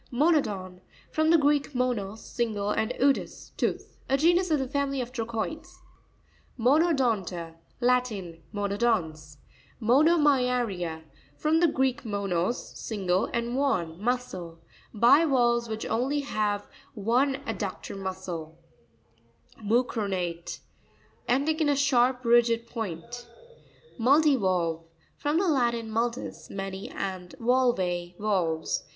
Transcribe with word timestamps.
Mo'nopon.—From 0.09 1.29
the 1.29 1.37
Greek, 1.37 1.75
monos, 1.75 2.25
single, 2.25 2.71
and 2.71 2.91
odous, 2.99 3.51
tooth. 3.55 3.99
A 4.09 4.17
genus 4.17 4.49
of 4.49 4.57
the 4.57 4.67
family 4.67 4.99
of 4.99 5.11
Trochoides. 5.11 5.77
Monopon'ta.—Latin. 6.57 8.41
~ 8.47 8.51
Monodons. 8.51 9.37
Mono'mya'r1A.— 9.79 11.03
From 11.37 11.59
the 11.59 11.67
Greek, 11.67 12.03
monos, 12.03 12.69
single, 12.79 13.25
and 13.27 13.49
mudén, 13.49 13.99
muscle. 13.99 14.57
Bivalves 14.91 15.69
which 15.69 15.83
have 15.83 15.91
only 16.01 16.23
one 16.95 17.35
ad 17.45 17.59
ductor 17.59 17.95
muscle. 17.95 18.57
Mu'cronare.—Ending 19.63 21.59
in 21.59 21.67
a_ 21.67 21.77
sharp, 21.77 22.25
rigid 22.25 22.65
point. 22.65 23.29
Mu'ttivaLtve.— 23.99 24.81
From 25.19 25.37
the 25.37 25.47
Latin, 25.47 25.91
multus, 25.91 26.49
many, 26.49 26.89
and 26.89 27.35
valve, 27.39 27.77
valves. 28.17 28.83